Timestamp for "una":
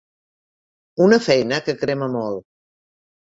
1.07-1.19